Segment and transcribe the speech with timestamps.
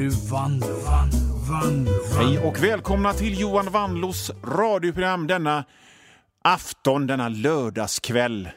[0.00, 1.18] nu Vanlo, Vanlo,
[1.50, 5.64] Vanlo, Hej och välkomna till Johan Vanlos radioprogram denna
[6.42, 8.48] afton, denna lördagskväll.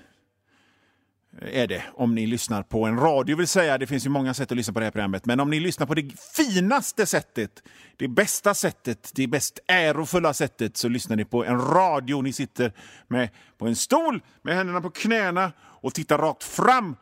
[1.41, 3.77] Är det, om ni lyssnar på en radio vill säga.
[3.77, 5.25] Det finns ju många sätt att lyssna på det här programmet.
[5.25, 7.63] Men om ni lyssnar på det finaste sättet,
[7.97, 12.21] det bästa sättet, det bäst ärofulla sättet så lyssnar ni på en radio.
[12.21, 12.73] Ni sitter
[13.07, 16.95] med, på en stol med händerna på knäna och tittar rakt fram.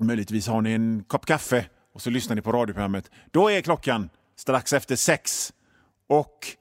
[0.00, 3.10] Möjligtvis har ni en kopp kaffe och så lyssnar ni på radioprogrammet.
[3.30, 5.52] Då är klockan strax efter sex.
[6.06, 6.56] Och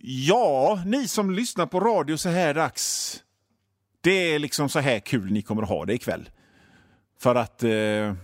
[0.00, 3.16] ja, ni som lyssnar på radio så här dags,
[4.00, 6.30] det är liksom så här kul ni kommer att ha det ikväll.
[7.18, 8.14] För att eh,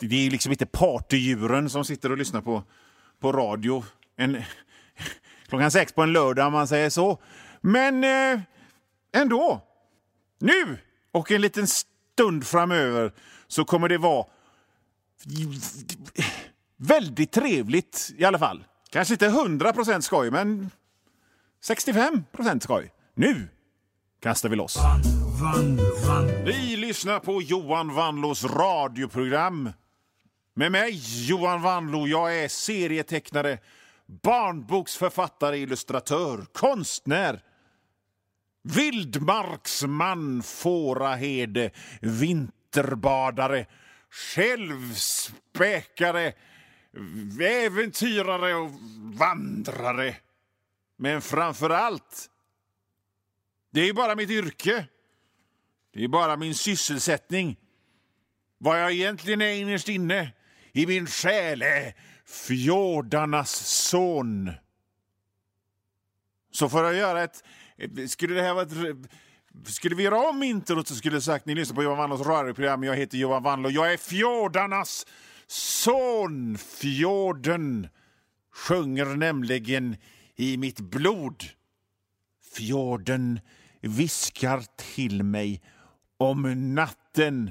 [0.00, 2.62] det är liksom inte partydjuren som sitter och lyssnar på,
[3.20, 3.84] på radio
[4.16, 4.42] en,
[5.48, 7.22] klockan sex på en lördag om man säger så.
[7.60, 8.40] Men eh,
[9.12, 9.60] ändå,
[10.38, 10.78] nu
[11.12, 13.12] och en liten stund framöver
[13.46, 14.26] så kommer det vara
[16.76, 18.64] väldigt trevligt i alla fall.
[18.90, 20.70] Kanske inte 100% skoj, men
[21.68, 22.92] 65% skoj.
[23.14, 23.48] Nu
[24.20, 24.76] kastar vi loss.
[25.40, 26.44] Vanlo, Vanlo.
[26.44, 29.70] Ni lyssnar på Johan Wanlos radioprogram.
[30.54, 32.06] Med mig, Johan Wanlo.
[32.06, 33.58] Jag är serietecknare,
[34.22, 37.40] barnboksförfattare, illustratör, konstnär,
[38.62, 43.66] vildmarksman, fåraherde, vinterbadare,
[44.10, 46.32] självspäkare,
[47.40, 48.70] äventyrare och
[49.18, 50.16] vandrare.
[50.96, 52.30] Men framför allt,
[53.70, 54.86] det är bara mitt yrke.
[55.92, 57.56] Det är bara min sysselsättning.
[58.58, 60.32] Vad jag egentligen är innerst inne
[60.72, 61.94] i min själ är
[62.26, 64.50] fjordarnas son.
[66.50, 67.44] Så för att göra ett...
[68.10, 69.10] Skulle det här vara ett...
[69.64, 72.84] Skulle vi göra om introt så skulle jag sagt ni lyssnar på Johan Wanlos radioprogram.
[72.84, 73.70] Jag heter Johan Wanlo.
[73.70, 75.06] Jag är fjordarnas
[75.46, 76.58] son.
[76.58, 77.88] Fjorden
[78.52, 79.96] sjunger nämligen
[80.36, 81.44] i mitt blod.
[82.56, 83.40] Fjorden
[83.80, 85.62] viskar till mig
[86.16, 87.50] om natten.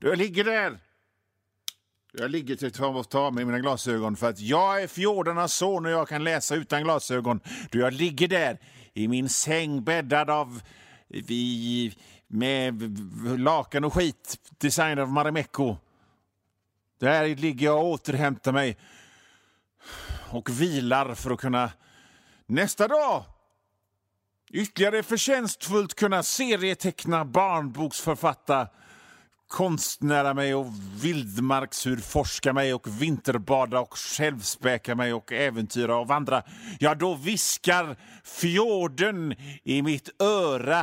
[0.00, 0.78] Då jag ligger där.
[2.12, 5.92] Jag ligger till att ta med mina glasögon för att jag är fjordarnas son och
[5.92, 7.40] jag kan läsa utan glasögon.
[7.70, 8.58] Då jag ligger där
[8.96, 10.62] i min säng bäddad av
[11.08, 12.98] vi, med
[13.38, 15.76] lakan och skit designad av Marimekko.
[16.98, 18.76] Där ligger jag och återhämtar mig
[20.30, 21.72] och vilar för att kunna
[22.46, 23.24] nästa dag
[24.50, 28.68] ytterligare förtjänstfullt kunna serieteckna, barnboksförfatta,
[29.48, 30.66] konstnära mig och
[31.02, 36.42] vildmarksurforska mig och vinterbada och självspäka mig och äventyra och vandra.
[36.78, 39.34] Ja, då viskar fjorden
[39.64, 40.80] i mitt öra.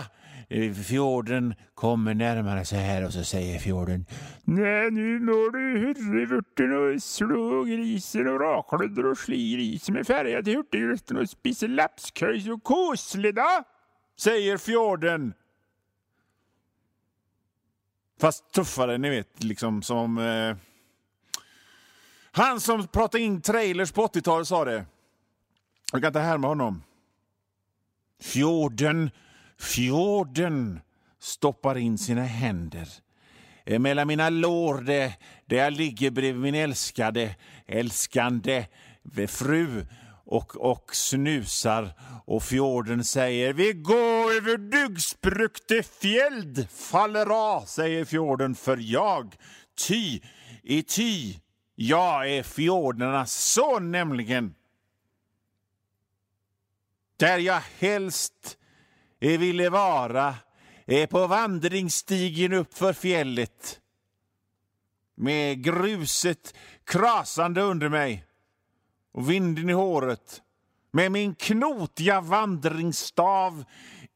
[0.49, 4.05] Eh, fjorden kommer närmare så här och så säger fjorden
[4.43, 11.17] Nej, nu når du hurtigvurten och slå grisen och raklödder och sliggrisen med färgade hurtigvurten
[11.17, 13.63] och spiser lapskojs och kosleda,
[14.19, 15.33] säger fjorden.
[18.19, 20.17] Fast tuffare, ni vet, liksom som...
[20.17, 20.55] Eh...
[22.35, 24.85] Han som pratade in trailers på 80-talet sa det.
[25.91, 26.83] Jag kan inte härma honom.
[28.21, 29.11] Fjorden,
[29.59, 30.79] fjorden
[31.19, 32.89] stoppar in sina händer
[33.65, 34.81] eh, mellan mina lår
[35.45, 37.35] där jag ligger bredvid min älskade,
[37.65, 38.65] älskande
[39.17, 39.85] eh, fru
[40.33, 41.93] och, och snusar.
[42.25, 49.35] Och fjorden säger Vi går över dyggsbrukte fjäld faller av, säger fjorden för jag,
[49.87, 50.21] ty,
[50.63, 51.35] i ty,
[51.75, 54.55] jag är fjordarnas son nämligen.
[57.17, 58.57] Där jag helst
[59.19, 60.35] ville vara
[60.85, 63.79] är på vandringsstigen uppför fjället.
[65.15, 68.25] Med gruset krasande under mig
[69.13, 70.41] och vinden i håret
[70.91, 73.63] med min knotiga vandringsstav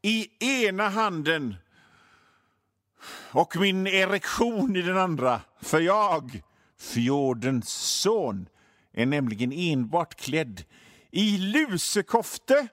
[0.02, 0.28] i
[0.66, 1.55] ena handen
[3.32, 5.41] och min erektion i den andra.
[5.61, 6.41] För jag,
[6.79, 8.49] fjordens son,
[8.94, 10.64] är nämligen enbart klädd
[11.11, 12.67] i lusekofte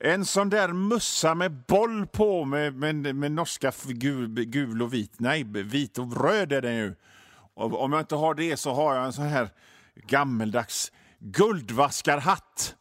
[0.00, 5.20] en sån där mössa med boll på med, med, med norska gul, gul och vit.
[5.20, 6.94] Nej, vit och röd är den ju.
[7.54, 9.48] Och om jag inte har det så har jag en sån här
[10.06, 12.74] gammeldags guldvaskarhatt.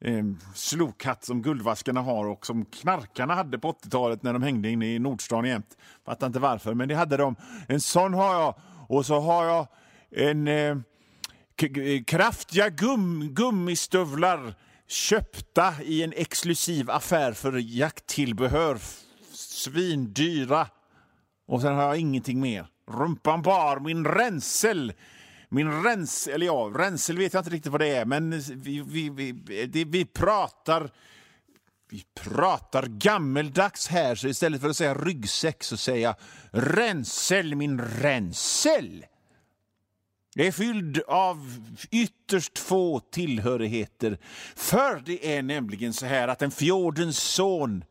[0.00, 4.94] En slokhatt som guldvaskarna har och som knarkarna hade på 80-talet när de hängde inne
[4.94, 5.76] i Nordstan jämt.
[6.06, 7.36] Fattar inte varför, men det hade de.
[7.68, 8.54] En sån har jag.
[8.88, 9.66] Och så har jag
[10.10, 10.76] en eh,
[11.62, 14.54] eh kraftiga gum, gummistövlar
[14.90, 18.78] köpta i en exklusiv affär för jakttillbehör.
[19.32, 20.66] Svindyra.
[21.46, 22.66] Och sen har jag ingenting mer.
[22.88, 24.92] rumpan bar, min ränsel.
[25.52, 29.10] Min rens, Eller ja, ränsel vet jag inte riktigt vad det är, men vi, vi,
[29.10, 29.32] vi,
[29.66, 30.90] det, vi pratar...
[31.92, 36.14] Vi pratar gammeldags här, så istället för att säga ryggsäck så säger jag
[36.52, 39.06] ränsel, min ränsel.
[40.34, 44.18] Det är fylld av ytterst få tillhörigheter.
[44.56, 47.84] För det är nämligen så här att en fjordens son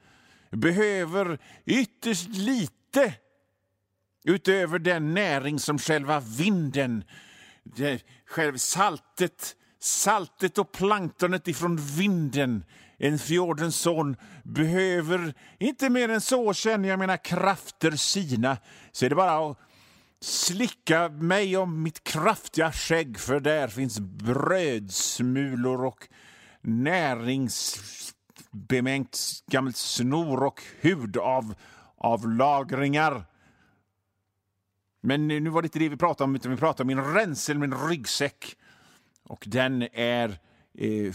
[0.52, 3.14] behöver ytterst lite
[4.24, 7.04] utöver den näring som själva vinden,
[8.26, 12.64] själv saltet, saltet och planktonet ifrån vinden
[13.02, 18.58] en fjordens son behöver inte mer än så känner jag mina krafter sina.
[18.92, 19.58] Så är det bara att
[20.22, 26.08] slicka mig om mitt kraftiga skägg för där finns brödsmulor och
[26.62, 31.56] näringsbemängt gammalt snor och hud av,
[31.98, 33.26] av lagringar.
[35.02, 37.60] Men nu var det inte det vi pratade om, utan vi pratade om min ränsel,
[37.60, 38.56] min ryggsäck.
[39.24, 40.30] Och den är...
[40.78, 41.14] Eh,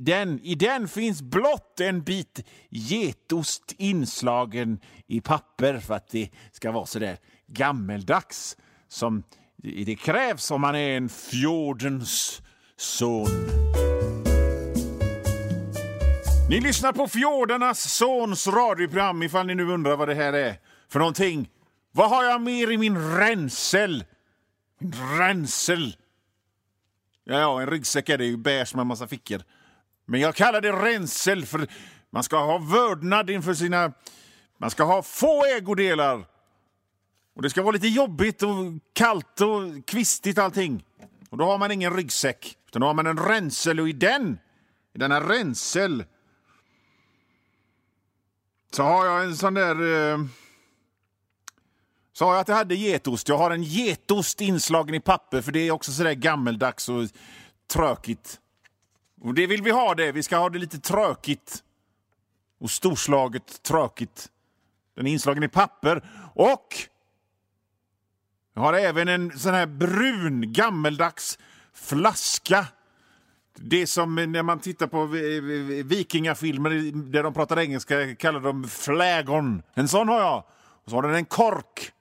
[0.00, 6.72] den, I den finns blott en bit getost inslagen i papper för att det ska
[6.72, 8.56] vara så där gammeldags
[8.88, 9.22] som
[9.56, 12.42] det krävs om man är en fjordens
[12.76, 13.26] son.
[16.48, 20.56] Ni lyssnar på Fjordarnas sons radioprogram ifall ni nu undrar vad det här är
[20.88, 21.48] för någonting.
[21.96, 24.04] Vad har jag mer i min ränsel?
[24.78, 25.96] Min ränsel?
[27.24, 29.42] Ja, ja, en ryggsäck är det ju beige med en massa fickor.
[30.04, 31.66] Men jag kallar det ränsel för
[32.10, 33.92] man ska ha vördnad inför sina...
[34.58, 36.26] Man ska ha få ägodelar.
[37.34, 38.50] Och det ska vara lite jobbigt och
[38.92, 40.84] kallt och kvistigt allting.
[41.30, 44.38] Och då har man ingen ryggsäck, utan då har man en ränsel och i den,
[44.94, 46.04] i denna ränsel,
[48.70, 50.12] så har jag en sån där...
[50.12, 50.18] Eh,
[52.16, 53.28] Sa jag att jag hade getost?
[53.28, 57.08] Jag har en getost inslagen i papper för det är också sådär gammeldags och
[57.72, 58.40] trökigt.
[59.20, 60.12] Och det vill vi ha det.
[60.12, 61.62] Vi ska ha det lite trökigt.
[62.60, 64.28] Och storslaget trökigt.
[64.96, 66.04] Den är inslagen i papper.
[66.34, 66.76] Och
[68.54, 71.38] jag har även en sån här brun gammeldags
[71.72, 72.66] flaska.
[73.56, 76.70] Det som när man tittar på eh, eh, vikingafilmer
[77.12, 79.62] där de pratar engelska kallar de flagon.
[79.74, 80.44] En sån har jag.
[80.84, 81.93] Och så har den en kork.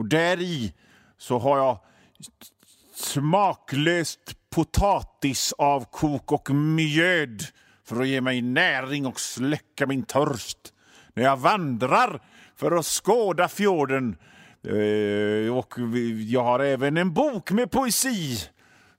[0.00, 0.74] Och där i
[1.18, 1.78] så har jag
[2.94, 7.44] smaklöst potatisavkok och mjöd
[7.84, 10.58] för att ge mig näring och släcka min törst.
[11.14, 12.22] När jag vandrar
[12.56, 14.16] för att skåda fjorden
[14.62, 15.74] Eh, och
[16.26, 18.38] jag har även en bok med poesi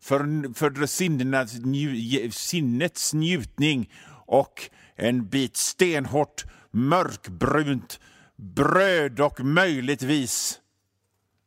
[0.01, 3.89] för, för sinnets, nju, sinnets njutning
[4.25, 8.00] och en bit stenhårt mörkbrunt
[8.38, 10.61] bröd och möjligtvis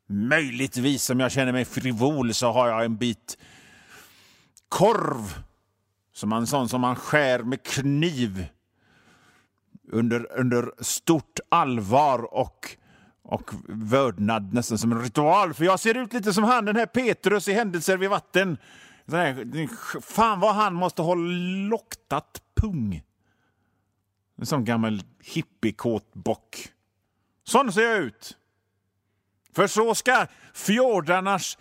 [0.06, 3.38] Möjligtvis, om jag känner mig frivol, så har jag en bit
[4.68, 5.44] korv
[6.12, 8.46] som en sån som man skär med kniv
[9.92, 12.76] under, under stort allvar och
[13.24, 15.54] och vördnad nästan som en ritual.
[15.54, 18.58] För jag ser ut lite som han, den här Petrus i Händelser vid vatten.
[19.06, 21.14] Här, fan vad han måste ha
[21.68, 23.02] loktat pung.
[24.38, 26.68] En sån gammal hippiekåt bock.
[27.44, 28.36] Sån ser jag ut.
[29.54, 31.58] För så ska fjordarnas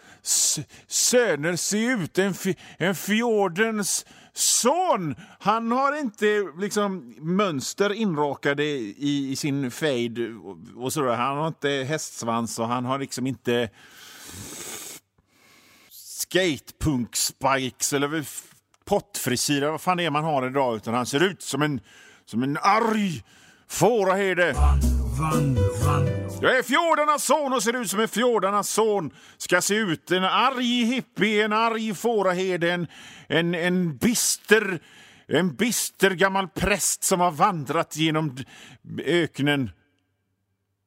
[0.88, 2.18] söner se ut.
[2.18, 2.34] En,
[2.78, 10.94] en fjordens son, han har inte liksom mönster inrakade i, i sin fade och, och
[10.94, 11.16] sådär.
[11.16, 13.70] Han har inte hästsvans och han har liksom inte
[15.90, 18.26] skatepunk-spikes eller
[18.86, 21.80] pottfrisyr, vad fan det är man har idag, utan han ser ut som en,
[22.26, 23.24] som en arg
[23.68, 24.56] fåraherde.
[26.42, 30.12] Jag är fjordarnas son och ser ut som en fjordarnas son ska se ut.
[30.12, 32.88] En arg hippie, en arg fåraherde, en,
[33.28, 34.80] en, en bister
[35.28, 38.38] en bister gammal präst som har vandrat genom
[39.06, 39.72] öknen.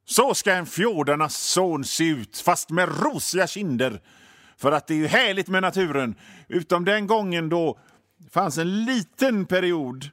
[0.04, 4.00] Så ska en fjordarnas son se ut, fast med rosiga kinder.
[4.56, 6.14] För att det är ju härligt med naturen.
[6.48, 7.78] Utom den gången då
[8.30, 10.10] fanns en liten period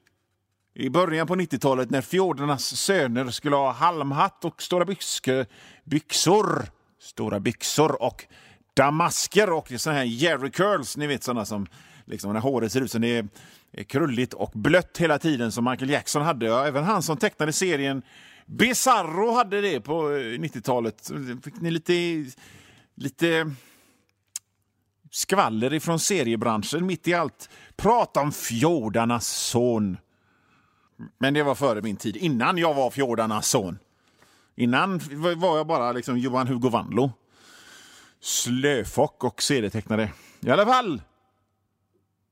[0.76, 5.46] i början på 90-talet när fjordarnas söner skulle ha halmhatt och stora byxor,
[5.84, 6.66] byxor,
[7.00, 8.26] stora byxor och
[8.74, 11.68] damasker och såna här jerry curls, ni vet såna som
[12.06, 13.26] liksom när håret ser ut som det
[13.72, 16.46] är krulligt och blött hela tiden som Michael Jackson hade.
[16.46, 18.02] Ja, även han som tecknade serien
[18.46, 21.12] Bizarro hade det på eh, 90-talet.
[21.44, 22.26] Fick ni lite,
[22.96, 23.52] lite
[25.12, 27.50] skvaller ifrån seriebranschen mitt i allt.
[27.76, 29.98] Prata om fjordarnas son.
[31.18, 33.80] Men det var före min tid, innan jag var Fjordarnas son.
[34.56, 35.02] Innan
[35.36, 37.12] var jag bara liksom Johan Hugo Vanlo.
[38.20, 40.12] slöfock och serietecknare.
[40.40, 41.02] I alla fall.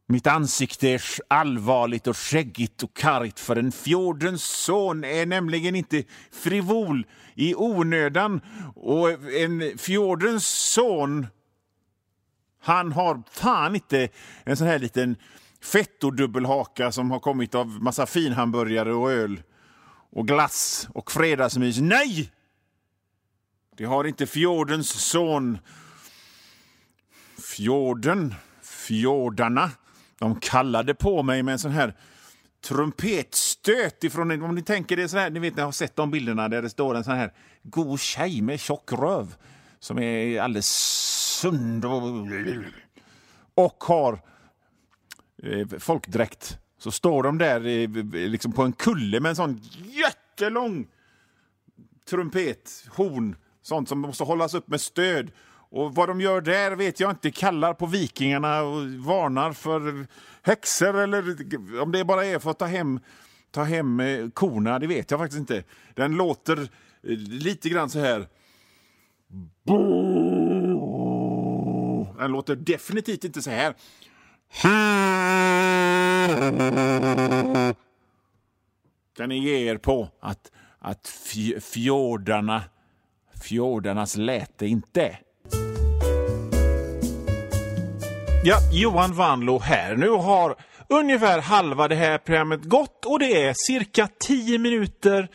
[0.07, 6.03] Mitt ansikte är allvarligt och skäggigt och kargt för en fjordens son är nämligen inte
[6.31, 8.41] frivol i onödan
[8.75, 11.27] och en fjordens son
[12.61, 14.09] han har fan inte
[14.43, 15.15] en sån här liten
[15.63, 19.41] fettodubbelhaka som har kommit av massa finhamburgare och öl
[20.11, 21.79] och glass och fredagsmys.
[21.79, 22.31] Nej!
[23.77, 25.57] Det har inte fjordens son.
[27.55, 29.71] Fjorden, fjordarna,
[30.19, 31.95] de kallade på mig med en sån här
[32.63, 36.49] trumpetstöt ifrån, om ni tänker det så här, ni vet ni har sett de bilderna
[36.49, 39.35] där det står en sån här god tjej med tjock röv
[39.79, 40.69] som är alldeles
[41.39, 42.01] sund och,
[43.55, 44.19] och har
[45.43, 46.57] Eh, folkdräkt.
[46.77, 47.59] Så står de där
[48.27, 50.87] liksom på en kulle med en sån jättelång
[52.09, 55.31] trumpet, horn, sånt som måste hållas upp med stöd.
[55.51, 57.31] Och vad de gör där vet jag inte.
[57.31, 60.07] Kallar på vikingarna och varnar för
[60.41, 61.35] häxor eller
[61.81, 62.99] om det bara är för att ta hem,
[63.51, 65.63] ta hem eh, korna, det vet jag faktiskt inte.
[65.93, 68.27] Den låter eh, lite grann så här.
[72.17, 73.75] Den låter definitivt inte så här.
[79.17, 81.07] Kan ni ge er på att, att
[81.61, 82.63] fjordarna,
[83.41, 85.17] fjordarnas läte inte
[88.43, 89.95] Ja, Johan Vanlo här.
[89.95, 90.55] Nu har
[90.87, 95.27] ungefär halva det här programmet gått och det är cirka 10 minuter,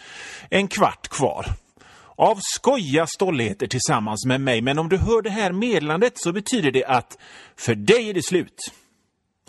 [0.50, 1.46] en kvart kvar.
[2.16, 6.70] Av skoja stolligheter tillsammans med mig, men om du hör det här meddelandet så betyder
[6.70, 7.18] det att
[7.56, 8.72] för dig är det slut.